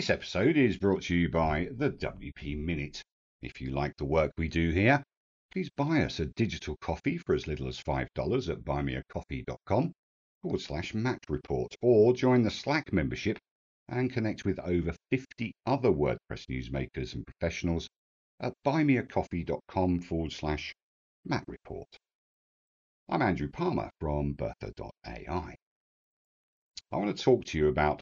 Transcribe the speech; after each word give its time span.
This 0.00 0.08
episode 0.08 0.56
is 0.56 0.78
brought 0.78 1.02
to 1.02 1.14
you 1.14 1.28
by 1.28 1.68
the 1.72 1.90
WP 1.90 2.56
Minute. 2.56 3.02
If 3.42 3.60
you 3.60 3.68
like 3.70 3.98
the 3.98 4.06
work 4.06 4.32
we 4.38 4.48
do 4.48 4.70
here, 4.70 5.04
please 5.52 5.68
buy 5.76 6.02
us 6.02 6.18
a 6.18 6.24
digital 6.24 6.78
coffee 6.80 7.18
for 7.18 7.34
as 7.34 7.46
little 7.46 7.68
as 7.68 7.78
$5 7.82 8.48
at 8.48 8.64
buymeacoffee.com 8.64 9.92
forward 10.40 10.60
slash 10.62 10.94
Matt 10.94 11.18
Report 11.28 11.76
or 11.82 12.14
join 12.14 12.42
the 12.42 12.50
Slack 12.50 12.94
membership 12.94 13.38
and 13.90 14.10
connect 14.10 14.46
with 14.46 14.58
over 14.60 14.94
50 15.10 15.52
other 15.66 15.90
WordPress 15.90 16.46
newsmakers 16.48 17.12
and 17.12 17.26
professionals 17.26 17.86
at 18.40 18.54
buymeacoffee.com 18.64 20.00
forward 20.00 20.32
slash 20.32 20.72
Matt 21.26 21.44
Report. 21.46 21.98
I'm 23.10 23.20
Andrew 23.20 23.50
Palmer 23.50 23.90
from 24.00 24.32
Bertha.ai. 24.32 25.56
I 26.90 26.96
want 26.96 27.14
to 27.14 27.22
talk 27.22 27.44
to 27.44 27.58
you 27.58 27.68
about 27.68 28.00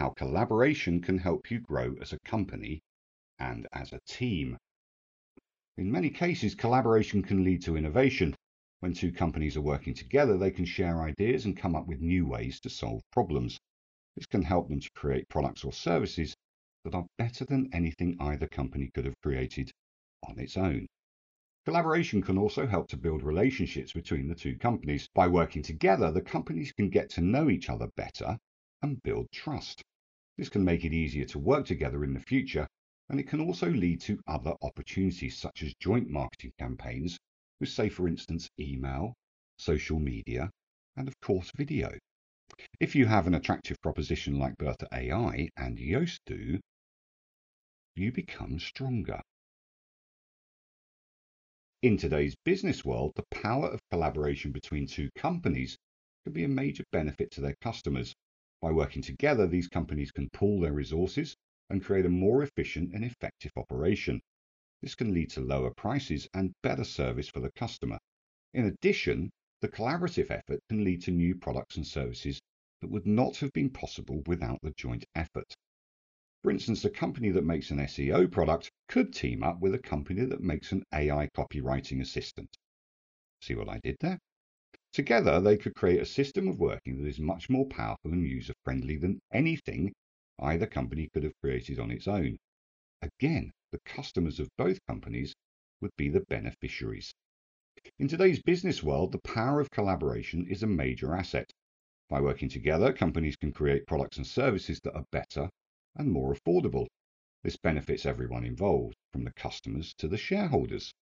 how 0.00 0.08
collaboration 0.08 0.98
can 1.02 1.18
help 1.18 1.50
you 1.50 1.60
grow 1.60 1.94
as 2.00 2.14
a 2.14 2.18
company 2.20 2.80
and 3.38 3.66
as 3.70 3.92
a 3.92 4.00
team. 4.08 4.56
In 5.76 5.92
many 5.92 6.08
cases, 6.08 6.54
collaboration 6.54 7.22
can 7.22 7.44
lead 7.44 7.60
to 7.64 7.76
innovation. 7.76 8.34
When 8.78 8.94
two 8.94 9.12
companies 9.12 9.58
are 9.58 9.60
working 9.60 9.92
together, 9.92 10.38
they 10.38 10.52
can 10.52 10.64
share 10.64 11.02
ideas 11.02 11.44
and 11.44 11.54
come 11.54 11.76
up 11.76 11.86
with 11.86 12.00
new 12.00 12.26
ways 12.26 12.60
to 12.60 12.70
solve 12.70 13.02
problems. 13.12 13.58
This 14.16 14.24
can 14.24 14.42
help 14.42 14.70
them 14.70 14.80
to 14.80 14.90
create 14.92 15.28
products 15.28 15.64
or 15.64 15.72
services 15.74 16.34
that 16.84 16.94
are 16.94 17.04
better 17.18 17.44
than 17.44 17.68
anything 17.74 18.16
either 18.20 18.48
company 18.48 18.90
could 18.94 19.04
have 19.04 19.20
created 19.22 19.70
on 20.26 20.38
its 20.38 20.56
own. 20.56 20.86
Collaboration 21.66 22.22
can 22.22 22.38
also 22.38 22.66
help 22.66 22.88
to 22.88 22.96
build 22.96 23.22
relationships 23.22 23.92
between 23.92 24.28
the 24.28 24.34
two 24.34 24.56
companies. 24.56 25.10
By 25.14 25.28
working 25.28 25.62
together, 25.62 26.10
the 26.10 26.22
companies 26.22 26.72
can 26.72 26.88
get 26.88 27.10
to 27.10 27.20
know 27.20 27.50
each 27.50 27.68
other 27.68 27.90
better 27.96 28.38
and 28.80 29.02
build 29.02 29.30
trust. 29.30 29.82
This 30.40 30.48
can 30.48 30.64
make 30.64 30.86
it 30.86 30.94
easier 30.94 31.26
to 31.26 31.38
work 31.38 31.66
together 31.66 32.02
in 32.02 32.14
the 32.14 32.20
future, 32.20 32.66
and 33.10 33.20
it 33.20 33.28
can 33.28 33.42
also 33.42 33.68
lead 33.68 34.00
to 34.00 34.22
other 34.26 34.54
opportunities 34.62 35.36
such 35.36 35.62
as 35.62 35.74
joint 35.74 36.08
marketing 36.08 36.54
campaigns 36.58 37.18
with, 37.60 37.68
say, 37.68 37.90
for 37.90 38.08
instance, 38.08 38.48
email, 38.58 39.12
social 39.58 39.98
media, 39.98 40.50
and 40.96 41.08
of 41.08 41.20
course, 41.20 41.52
video. 41.54 41.92
If 42.80 42.94
you 42.94 43.04
have 43.04 43.26
an 43.26 43.34
attractive 43.34 43.76
proposition 43.82 44.38
like 44.38 44.56
Bertha 44.56 44.88
AI 44.90 45.50
and 45.58 45.76
Yoast 45.76 46.20
do, 46.24 46.58
you 47.94 48.10
become 48.10 48.58
stronger. 48.58 49.20
In 51.82 51.98
today's 51.98 52.34
business 52.46 52.82
world, 52.82 53.12
the 53.14 53.26
power 53.30 53.68
of 53.68 53.80
collaboration 53.90 54.52
between 54.52 54.86
two 54.86 55.10
companies 55.16 55.76
can 56.24 56.32
be 56.32 56.44
a 56.44 56.48
major 56.48 56.84
benefit 56.92 57.30
to 57.32 57.42
their 57.42 57.56
customers. 57.60 58.14
By 58.62 58.72
working 58.72 59.00
together, 59.00 59.46
these 59.46 59.68
companies 59.68 60.12
can 60.12 60.28
pool 60.30 60.60
their 60.60 60.72
resources 60.72 61.36
and 61.70 61.82
create 61.82 62.04
a 62.04 62.10
more 62.10 62.42
efficient 62.42 62.92
and 62.92 63.04
effective 63.04 63.52
operation. 63.56 64.20
This 64.82 64.94
can 64.94 65.14
lead 65.14 65.30
to 65.30 65.40
lower 65.40 65.72
prices 65.72 66.28
and 66.34 66.54
better 66.62 66.84
service 66.84 67.28
for 67.28 67.40
the 67.40 67.52
customer. 67.52 67.98
In 68.52 68.66
addition, 68.66 69.30
the 69.60 69.68
collaborative 69.68 70.30
effort 70.30 70.60
can 70.68 70.84
lead 70.84 71.02
to 71.02 71.10
new 71.10 71.34
products 71.34 71.76
and 71.76 71.86
services 71.86 72.40
that 72.80 72.90
would 72.90 73.06
not 73.06 73.36
have 73.38 73.52
been 73.52 73.70
possible 73.70 74.22
without 74.26 74.60
the 74.62 74.72
joint 74.72 75.04
effort. 75.14 75.54
For 76.42 76.50
instance, 76.50 76.84
a 76.84 76.90
company 76.90 77.30
that 77.30 77.44
makes 77.44 77.70
an 77.70 77.78
SEO 77.78 78.30
product 78.30 78.70
could 78.88 79.12
team 79.12 79.42
up 79.42 79.60
with 79.60 79.74
a 79.74 79.78
company 79.78 80.24
that 80.24 80.42
makes 80.42 80.72
an 80.72 80.82
AI 80.92 81.28
copywriting 81.36 82.00
assistant. 82.00 82.56
See 83.42 83.54
what 83.54 83.68
I 83.68 83.78
did 83.82 83.96
there? 84.00 84.18
Together, 84.92 85.40
they 85.40 85.56
could 85.56 85.74
create 85.74 86.00
a 86.00 86.06
system 86.06 86.48
of 86.48 86.58
working 86.58 87.00
that 87.00 87.08
is 87.08 87.20
much 87.20 87.48
more 87.48 87.66
powerful 87.66 88.12
and 88.12 88.26
user 88.26 88.54
friendly 88.64 88.96
than 88.96 89.20
anything 89.32 89.92
either 90.40 90.66
company 90.66 91.08
could 91.12 91.22
have 91.22 91.38
created 91.40 91.78
on 91.78 91.90
its 91.90 92.08
own. 92.08 92.36
Again, 93.00 93.52
the 93.70 93.78
customers 93.84 94.40
of 94.40 94.48
both 94.56 94.84
companies 94.86 95.34
would 95.80 95.94
be 95.96 96.08
the 96.08 96.20
beneficiaries. 96.20 97.14
In 97.98 98.08
today's 98.08 98.42
business 98.42 98.82
world, 98.82 99.12
the 99.12 99.20
power 99.20 99.60
of 99.60 99.70
collaboration 99.70 100.46
is 100.48 100.62
a 100.62 100.66
major 100.66 101.14
asset. 101.14 101.52
By 102.08 102.20
working 102.20 102.48
together, 102.48 102.92
companies 102.92 103.36
can 103.36 103.52
create 103.52 103.86
products 103.86 104.16
and 104.16 104.26
services 104.26 104.80
that 104.80 104.94
are 104.94 105.06
better 105.12 105.48
and 105.94 106.10
more 106.10 106.34
affordable. 106.34 106.88
This 107.44 107.56
benefits 107.56 108.04
everyone 108.04 108.44
involved, 108.44 108.96
from 109.12 109.24
the 109.24 109.32
customers 109.32 109.94
to 109.94 110.08
the 110.08 110.18
shareholders. 110.18 110.92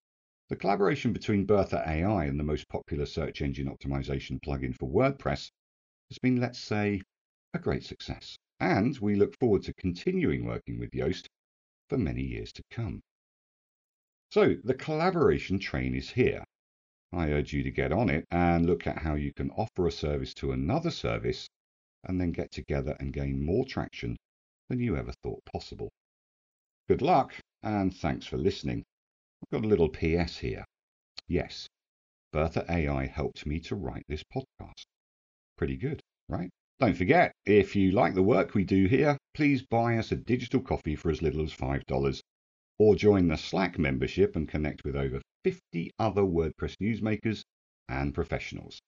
The 0.49 0.57
collaboration 0.57 1.13
between 1.13 1.45
Bertha 1.45 1.83
AI 1.87 2.25
and 2.25 2.41
the 2.41 2.45
most 2.45 2.69
popular 2.71 3.05
search 3.05 3.43
engine 3.43 3.69
optimization 3.69 4.41
plugin 4.41 4.75
for 4.75 4.89
WordPress 4.89 5.51
has 6.09 6.19
been, 6.23 6.41
let's 6.41 6.59
say, 6.59 7.03
a 7.53 7.59
great 7.59 7.85
success. 7.85 8.39
And 8.59 8.99
we 8.99 9.15
look 9.15 9.39
forward 9.39 9.65
to 9.65 9.75
continuing 9.75 10.47
working 10.47 10.79
with 10.79 10.93
Yoast 10.93 11.27
for 11.91 11.99
many 11.99 12.23
years 12.23 12.51
to 12.55 12.63
come. 12.71 13.03
So 14.31 14.57
the 14.65 14.73
collaboration 14.73 15.59
train 15.59 15.95
is 15.95 16.11
here. 16.11 16.45
I 17.13 17.31
urge 17.31 17.53
you 17.53 17.63
to 17.63 17.71
get 17.71 17.93
on 17.93 18.09
it 18.09 18.25
and 18.31 18.65
look 18.65 18.87
at 18.87 18.99
how 18.99 19.17
you 19.17 19.35
can 19.35 19.51
offer 19.51 19.87
a 19.87 19.93
service 19.93 20.33
to 20.35 20.53
another 20.53 20.91
service 20.91 21.47
and 22.05 22.19
then 22.19 22.33
get 22.33 22.51
together 22.53 22.97
and 22.99 23.13
gain 23.13 23.45
more 23.45 23.67
traction 23.67 24.17
than 24.71 24.81
you 24.81 24.97
ever 24.97 25.13
thought 25.23 25.45
possible. 25.45 25.91
Good 26.89 27.03
luck, 27.03 27.35
and 27.63 27.95
thanks 27.95 28.25
for 28.25 28.39
listening. 28.39 28.83
I've 29.43 29.51
got 29.51 29.65
a 29.65 29.69
little 29.69 29.89
PS 29.89 30.39
here. 30.39 30.65
Yes, 31.27 31.69
Bertha 32.33 32.65
AI 32.69 33.07
helped 33.07 33.47
me 33.47 33.61
to 33.61 33.77
write 33.77 34.05
this 34.09 34.25
podcast. 34.25 34.85
Pretty 35.57 35.77
good, 35.77 36.01
right? 36.29 36.51
Don't 36.81 36.97
forget, 36.97 37.33
if 37.47 37.75
you 37.75 37.91
like 37.91 38.15
the 38.15 38.23
work 38.23 38.55
we 38.55 38.65
do 38.65 38.87
here, 38.87 39.17
please 39.35 39.63
buy 39.63 39.97
us 39.97 40.13
a 40.13 40.17
digital 40.17 40.61
coffee 40.61 40.95
for 40.95 41.11
as 41.11 41.23
little 41.23 41.43
as 41.43 41.53
$5 41.53 42.21
or 42.79 42.95
join 42.95 43.29
the 43.29 43.37
Slack 43.37 43.79
membership 43.79 44.37
and 44.37 44.49
connect 44.49 44.85
with 44.85 44.95
over 44.95 45.21
50 45.45 45.91
other 45.99 46.23
WordPress 46.23 46.77
newsmakers 46.81 47.43
and 47.89 48.15
professionals. 48.15 48.81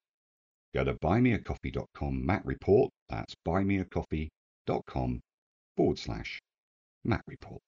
Go 0.74 0.84
to 0.84 0.94
buymeacoffee.com 0.94 2.24
Matt 2.24 2.44
Report, 2.44 2.92
that's 3.08 3.34
buymeacoffee.com 3.46 5.20
forward 5.76 5.98
slash 5.98 6.38
Matt 7.04 7.22
Report. 7.26 7.60